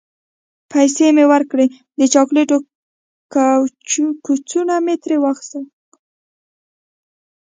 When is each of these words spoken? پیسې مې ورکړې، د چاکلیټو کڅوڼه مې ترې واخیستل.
پیسې 0.71 1.07
مې 1.15 1.25
ورکړې، 1.33 1.65
د 1.99 2.01
چاکلیټو 2.13 2.57
کڅوڼه 4.49 4.75
مې 4.85 4.95
ترې 5.03 5.17
واخیستل. 5.21 5.63